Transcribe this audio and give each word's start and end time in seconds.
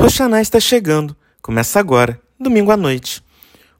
Roxaná 0.00 0.40
está 0.40 0.58
chegando. 0.58 1.14
Começa 1.42 1.78
agora, 1.78 2.18
domingo 2.40 2.70
à 2.70 2.76
noite. 2.76 3.22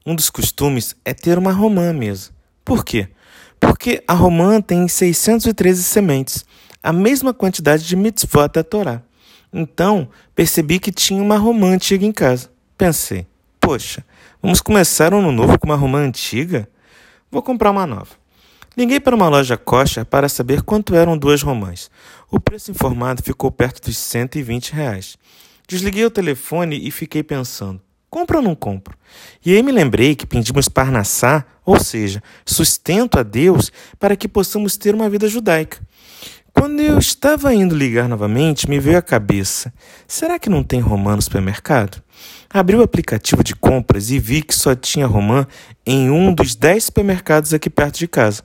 Um 0.05 0.13
dos 0.13 0.29
costumes 0.29 0.95
é 1.03 1.15
ter 1.15 1.35
uma 1.35 1.51
romã 1.51 1.89
à 1.89 1.93
mesa. 1.93 2.29
Por 2.63 2.85
quê? 2.85 3.09
Porque 3.59 4.03
a 4.07 4.13
romã 4.13 4.61
tem 4.61 4.87
613 4.87 5.81
sementes, 5.81 6.45
a 6.83 6.93
mesma 6.93 7.33
quantidade 7.33 7.87
de 7.87 7.95
mitzvot 7.95 8.49
da 8.53 8.63
Torá. 8.63 9.01
Então, 9.51 10.07
percebi 10.35 10.77
que 10.77 10.91
tinha 10.91 11.23
uma 11.23 11.37
romã 11.37 11.73
antiga 11.73 12.05
em 12.05 12.11
casa. 12.11 12.51
Pensei, 12.77 13.25
poxa, 13.59 14.05
vamos 14.43 14.61
começar 14.61 15.15
um 15.15 15.19
ano 15.21 15.31
novo 15.31 15.57
com 15.57 15.65
uma 15.65 15.75
romã 15.75 16.05
antiga? 16.05 16.69
Vou 17.31 17.41
comprar 17.41 17.71
uma 17.71 17.87
nova. 17.87 18.15
Liguei 18.77 18.99
para 18.99 19.15
uma 19.15 19.27
loja 19.27 19.57
kosher 19.57 20.05
para 20.05 20.29
saber 20.29 20.61
quanto 20.61 20.93
eram 20.93 21.17
duas 21.17 21.41
romãs. 21.41 21.89
O 22.29 22.39
preço 22.39 22.69
informado 22.69 23.23
ficou 23.23 23.51
perto 23.51 23.87
dos 23.87 23.97
120 23.97 24.69
reais. 24.69 25.17
Desliguei 25.71 26.03
o 26.03 26.11
telefone 26.11 26.85
e 26.85 26.91
fiquei 26.91 27.23
pensando: 27.23 27.79
compro 28.09 28.39
ou 28.39 28.43
não 28.43 28.53
compro? 28.53 28.93
E 29.45 29.55
aí 29.55 29.63
me 29.63 29.71
lembrei 29.71 30.15
que 30.15 30.25
pedimos 30.27 30.67
parnassá, 30.67 31.45
ou 31.65 31.79
seja, 31.79 32.21
sustento 32.45 33.17
a 33.17 33.23
Deus, 33.23 33.71
para 33.97 34.17
que 34.17 34.27
possamos 34.27 34.75
ter 34.75 34.93
uma 34.93 35.09
vida 35.09 35.29
judaica. 35.29 35.79
Quando 36.53 36.81
eu 36.81 36.99
estava 36.99 37.53
indo 37.53 37.73
ligar 37.73 38.09
novamente, 38.09 38.69
me 38.69 38.81
veio 38.81 38.97
à 38.97 39.01
cabeça: 39.01 39.73
será 40.05 40.37
que 40.37 40.49
não 40.49 40.61
tem 40.61 40.81
romã 40.81 41.15
no 41.15 41.21
supermercado? 41.21 42.03
Abri 42.49 42.75
o 42.75 42.83
aplicativo 42.83 43.41
de 43.41 43.55
compras 43.55 44.11
e 44.11 44.19
vi 44.19 44.41
que 44.41 44.53
só 44.53 44.75
tinha 44.75 45.07
romã 45.07 45.47
em 45.85 46.09
um 46.09 46.33
dos 46.33 46.53
10 46.53 46.83
supermercados 46.83 47.53
aqui 47.53 47.69
perto 47.69 47.97
de 47.97 48.09
casa. 48.09 48.43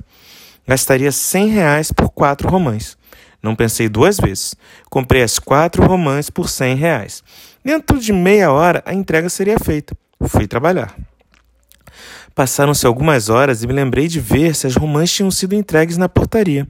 Gastaria 0.65 1.11
100 1.11 1.49
reais 1.49 1.91
por 1.91 2.09
quatro 2.09 2.49
romãs. 2.49 2.97
Não 3.47 3.55
pensei 3.55 3.89
duas 3.89 4.17
vezes. 4.17 4.57
Comprei 4.91 5.23
as 5.23 5.39
quatro 5.39 5.87
romãs 5.87 6.29
por 6.29 6.49
100 6.49 6.75
reais. 6.75 7.23
Dentro 7.65 8.01
de 8.01 8.13
meia 8.13 8.51
hora, 8.51 8.83
a 8.85 8.93
entrega 8.93 9.29
seria 9.29 9.57
feita. 9.57 9.97
Fui 10.27 10.49
trabalhar. 10.49 10.97
Passaram-se 12.35 12.85
algumas 12.85 13.29
horas 13.29 13.63
e 13.63 13.67
me 13.69 13.73
lembrei 13.73 14.09
de 14.09 14.19
ver 14.19 14.53
se 14.53 14.67
as 14.67 14.75
romãs 14.75 15.13
tinham 15.13 15.31
sido 15.31 15.55
entregues 15.55 15.97
na 15.97 16.09
portaria. 16.09 16.67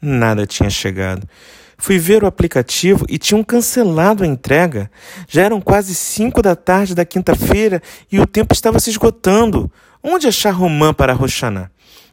Nada 0.00 0.46
tinha 0.46 0.70
chegado. 0.70 1.28
Fui 1.76 1.98
ver 1.98 2.22
o 2.22 2.26
aplicativo 2.28 3.04
e 3.08 3.18
tinham 3.18 3.42
cancelado 3.42 4.22
a 4.22 4.26
entrega. 4.26 4.88
Já 5.28 5.42
eram 5.42 5.60
quase 5.60 5.96
cinco 5.96 6.40
da 6.40 6.54
tarde 6.54 6.94
da 6.94 7.04
quinta-feira 7.04 7.82
e 8.10 8.20
o 8.20 8.26
tempo 8.26 8.54
estava 8.54 8.78
se 8.78 8.90
esgotando. 8.90 9.68
Onde 10.00 10.28
achar 10.28 10.52
romã 10.52 10.94
para 10.94 11.12
Roxaná? 11.12 11.70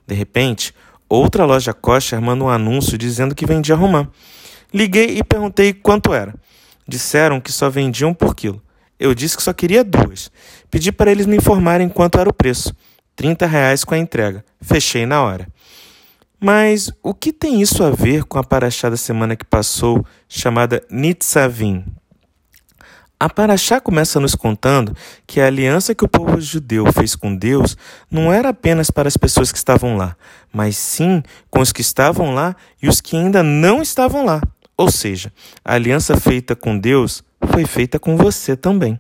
De 0.08 0.16
repente, 0.16 0.74
Outra 1.10 1.46
loja 1.46 1.74
kosher 1.74 2.22
manda 2.22 2.44
um 2.44 2.50
anúncio 2.50 2.98
dizendo 2.98 3.34
que 3.34 3.46
vendia 3.46 3.76
romã. 3.76 4.08
Liguei 4.74 5.18
e 5.18 5.24
perguntei 5.24 5.74
quanto 5.74 6.14
era. 6.14 6.34
Disseram 6.88 7.40
que 7.40 7.52
só 7.52 7.70
vendiam 7.70 8.14
por 8.14 8.36
quilo. 8.36 8.62
Eu 9.00 9.14
disse 9.14 9.38
que 9.38 9.44
só 9.44 9.54
queria 9.54 9.84
duas. 9.84 10.32
Pedi 10.70 10.92
para 10.92 11.12
eles 11.12 11.26
me 11.26 11.38
informarem 11.38 11.88
quanto 11.88 12.20
era 12.20 12.30
o 12.30 12.34
preço. 12.34 12.76
30 13.16 13.46
reais 13.46 13.84
com 13.84 13.94
a 13.94 13.98
entrega. 13.98 14.44
Fechei 14.62 15.06
na 15.06 15.22
hora. 15.22 15.48
Mas 16.40 16.92
o 17.02 17.14
que 17.14 17.32
tem 17.32 17.62
isso 17.62 17.84
a 17.84 17.90
ver 17.90 18.24
com 18.24 18.38
a 18.38 18.44
paraxá 18.44 18.90
da 18.90 18.98
semana 18.98 19.36
que 19.36 19.46
passou, 19.46 20.06
chamada 20.30 20.84
Nitzavim? 20.90 21.84
A 23.20 23.28
Paraxá 23.28 23.82
começa 23.82 24.20
nos 24.20 24.36
contando 24.36 24.96
que 25.26 25.42
a 25.42 25.48
aliança 25.48 25.96
que 25.96 26.06
o 26.06 26.08
povo 26.08 26.40
judeu 26.40 26.86
fez 26.94 27.16
com 27.16 27.36
Deus 27.36 27.76
não 28.12 28.32
era 28.32 28.50
apenas 28.50 28.92
para 28.92 29.08
as 29.08 29.18
pessoas 29.18 29.52
que 29.52 29.58
estavam 29.58 29.98
lá, 29.98 30.16
mas 30.54 30.78
sim 30.78 31.24
com 31.50 31.60
os 31.60 31.72
que 31.72 31.82
estavam 31.82 32.36
lá 32.36 32.56
e 32.80 32.88
os 32.88 33.02
que 33.02 33.18
ainda 33.18 33.42
não 33.42 33.82
estavam 33.82 34.24
lá. 34.24 34.40
Ou 34.78 34.92
seja, 34.92 35.34
a 35.66 35.74
aliança 35.74 36.16
feita 36.16 36.56
com 36.56 36.78
Deus 36.78 37.24
foi 37.52 37.66
feita 37.66 37.98
com 37.98 38.16
você 38.16 38.56
também. 38.56 39.00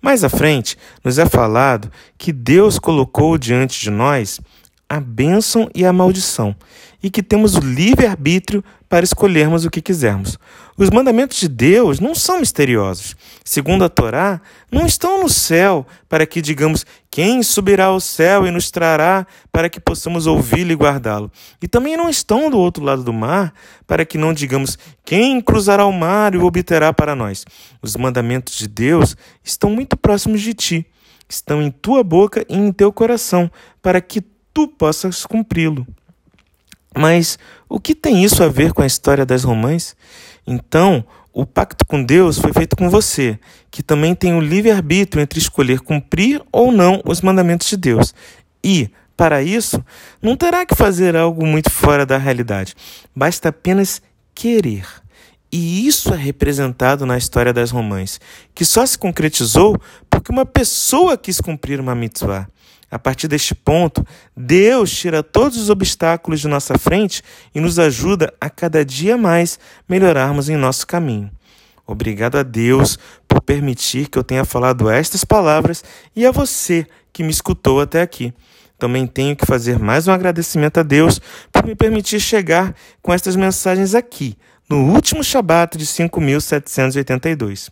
Mais 0.00 0.24
à 0.24 0.30
frente, 0.30 0.78
nos 1.04 1.18
é 1.18 1.26
falado 1.26 1.92
que 2.16 2.32
Deus 2.32 2.78
colocou 2.78 3.36
diante 3.36 3.78
de 3.78 3.90
nós 3.90 4.40
a 4.88 4.98
bênção 4.98 5.68
e 5.74 5.84
a 5.84 5.92
maldição, 5.92 6.56
e 7.02 7.10
que 7.10 7.22
temos 7.22 7.56
o 7.56 7.60
livre-arbítrio 7.60 8.64
para 8.90 9.04
escolhermos 9.04 9.64
o 9.64 9.70
que 9.70 9.80
quisermos. 9.80 10.36
Os 10.76 10.90
mandamentos 10.90 11.38
de 11.38 11.46
Deus 11.46 12.00
não 12.00 12.12
são 12.12 12.40
misteriosos. 12.40 13.14
Segundo 13.44 13.84
a 13.84 13.88
Torá, 13.88 14.40
não 14.70 14.84
estão 14.84 15.22
no 15.22 15.28
céu 15.28 15.86
para 16.08 16.26
que 16.26 16.42
digamos 16.42 16.84
quem 17.08 17.40
subirá 17.40 17.84
ao 17.84 18.00
céu 18.00 18.48
e 18.48 18.50
nos 18.50 18.68
trará 18.68 19.28
para 19.52 19.68
que 19.68 19.78
possamos 19.78 20.26
ouvi-lo 20.26 20.72
e 20.72 20.74
guardá-lo. 20.74 21.30
E 21.62 21.68
também 21.68 21.96
não 21.96 22.08
estão 22.08 22.50
do 22.50 22.58
outro 22.58 22.82
lado 22.82 23.04
do 23.04 23.12
mar 23.12 23.54
para 23.86 24.04
que 24.04 24.18
não 24.18 24.32
digamos 24.32 24.76
quem 25.04 25.40
cruzará 25.40 25.86
o 25.86 25.92
mar 25.92 26.34
e 26.34 26.38
o 26.38 26.44
obterá 26.44 26.92
para 26.92 27.14
nós. 27.14 27.44
Os 27.80 27.94
mandamentos 27.94 28.58
de 28.58 28.66
Deus 28.66 29.16
estão 29.44 29.70
muito 29.70 29.96
próximos 29.96 30.40
de 30.40 30.52
ti, 30.52 30.86
estão 31.28 31.62
em 31.62 31.70
tua 31.70 32.02
boca 32.02 32.44
e 32.48 32.56
em 32.56 32.72
teu 32.72 32.92
coração, 32.92 33.48
para 33.80 34.00
que 34.00 34.20
tu 34.52 34.66
possas 34.66 35.24
cumpri-lo. 35.24 35.86
Mas 36.96 37.38
o 37.68 37.78
que 37.78 37.94
tem 37.94 38.24
isso 38.24 38.42
a 38.42 38.48
ver 38.48 38.72
com 38.72 38.82
a 38.82 38.86
história 38.86 39.24
das 39.24 39.44
romãs? 39.44 39.96
Então, 40.46 41.04
o 41.32 41.46
pacto 41.46 41.84
com 41.86 42.02
Deus 42.02 42.38
foi 42.38 42.52
feito 42.52 42.74
com 42.74 42.90
você, 42.90 43.38
que 43.70 43.82
também 43.82 44.14
tem 44.14 44.34
o 44.34 44.40
livre-arbítrio 44.40 45.22
entre 45.22 45.38
escolher 45.38 45.80
cumprir 45.80 46.42
ou 46.50 46.72
não 46.72 47.00
os 47.04 47.20
mandamentos 47.20 47.68
de 47.68 47.76
Deus. 47.76 48.12
E, 48.64 48.90
para 49.16 49.42
isso, 49.42 49.84
não 50.20 50.36
terá 50.36 50.66
que 50.66 50.74
fazer 50.74 51.14
algo 51.14 51.46
muito 51.46 51.70
fora 51.70 52.04
da 52.04 52.18
realidade. 52.18 52.74
Basta 53.14 53.50
apenas 53.50 54.02
querer. 54.34 54.86
E 55.52 55.86
isso 55.86 56.14
é 56.14 56.16
representado 56.16 57.04
na 57.04 57.18
história 57.18 57.52
das 57.52 57.70
romãs, 57.70 58.20
que 58.54 58.64
só 58.64 58.86
se 58.86 58.96
concretizou 58.96 59.76
porque 60.08 60.32
uma 60.32 60.46
pessoa 60.46 61.16
quis 61.16 61.40
cumprir 61.40 61.80
uma 61.80 61.94
mitzvah. 61.94 62.48
A 62.90 62.98
partir 62.98 63.28
deste 63.28 63.54
ponto, 63.54 64.04
Deus 64.36 64.90
tira 64.90 65.22
todos 65.22 65.56
os 65.56 65.70
obstáculos 65.70 66.40
de 66.40 66.48
nossa 66.48 66.76
frente 66.76 67.22
e 67.54 67.60
nos 67.60 67.78
ajuda 67.78 68.34
a 68.40 68.50
cada 68.50 68.84
dia 68.84 69.16
mais 69.16 69.58
melhorarmos 69.88 70.48
em 70.48 70.56
nosso 70.56 70.86
caminho. 70.86 71.30
Obrigado 71.86 72.36
a 72.36 72.42
Deus 72.42 72.98
por 73.26 73.40
permitir 73.40 74.08
que 74.08 74.18
eu 74.18 74.24
tenha 74.24 74.44
falado 74.44 74.88
estas 74.90 75.24
palavras 75.24 75.84
e 76.14 76.26
a 76.26 76.30
você 76.30 76.86
que 77.12 77.22
me 77.22 77.30
escutou 77.30 77.80
até 77.80 78.02
aqui. 78.02 78.32
Também 78.78 79.06
tenho 79.06 79.36
que 79.36 79.44
fazer 79.44 79.78
mais 79.78 80.08
um 80.08 80.12
agradecimento 80.12 80.78
a 80.78 80.82
Deus 80.82 81.20
por 81.52 81.66
me 81.66 81.74
permitir 81.74 82.18
chegar 82.18 82.74
com 83.02 83.12
estas 83.12 83.36
mensagens 83.36 83.94
aqui, 83.94 84.36
no 84.70 84.84
último 84.92 85.24
Shabat 85.24 85.76
de 85.76 85.84
5782. 85.84 87.70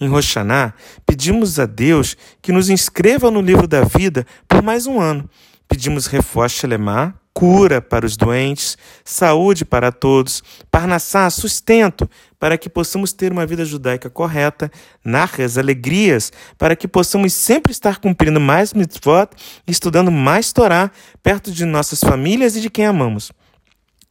Em 0.00 0.08
Roxaná, 0.08 0.72
pedimos 1.04 1.58
a 1.58 1.66
Deus 1.66 2.16
que 2.40 2.52
nos 2.52 2.70
inscreva 2.70 3.30
no 3.30 3.42
livro 3.42 3.68
da 3.68 3.82
vida 3.82 4.26
por 4.48 4.62
mais 4.62 4.86
um 4.86 4.98
ano. 4.98 5.28
Pedimos 5.68 6.06
reforço 6.06 6.66
Lemar, 6.66 7.14
cura 7.34 7.82
para 7.82 8.06
os 8.06 8.16
doentes, 8.16 8.78
saúde 9.04 9.62
para 9.62 9.92
todos, 9.92 10.42
parnassá, 10.70 11.28
sustento, 11.28 12.08
para 12.38 12.56
que 12.56 12.70
possamos 12.70 13.12
ter 13.12 13.30
uma 13.30 13.44
vida 13.44 13.66
judaica 13.66 14.08
correta, 14.08 14.70
narras, 15.04 15.58
alegrias, 15.58 16.32
para 16.56 16.74
que 16.74 16.88
possamos 16.88 17.34
sempre 17.34 17.72
estar 17.72 17.98
cumprindo 17.98 18.40
mais 18.40 18.72
mitzvot 18.72 19.28
estudando 19.66 20.10
mais 20.10 20.50
Torá 20.50 20.90
perto 21.22 21.52
de 21.52 21.66
nossas 21.66 22.00
famílias 22.00 22.56
e 22.56 22.62
de 22.62 22.70
quem 22.70 22.86
amamos. 22.86 23.30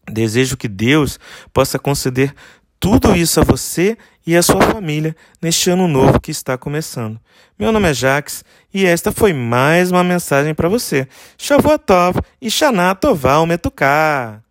Desejo 0.09 0.57
que 0.57 0.68
Deus 0.68 1.19
possa 1.53 1.78
conceder 1.78 2.34
tudo 2.79 3.16
isso 3.16 3.40
a 3.40 3.44
você 3.44 3.97
e 4.25 4.35
a 4.35 4.44
sua 4.44 4.62
família 4.62 5.16
neste 5.41 5.69
ano 5.69 5.88
novo 5.88 6.19
que 6.19 6.31
está 6.31 6.57
começando. 6.57 7.19
Meu 7.57 7.72
nome 7.72 7.90
é 7.90 7.94
Jax 7.94 8.44
e 8.73 8.85
esta 8.85 9.12
foi 9.12 9.34
mais 9.34 9.91
uma 9.91 10.03
mensagem 10.03 10.53
para 10.53 10.69
você. 10.69 11.07
Shavuot 11.38 11.79
Tov 11.85 12.19
e 12.41 12.51
Shana 12.51 12.94
Tová 12.94 13.44
Metuká. 13.45 14.41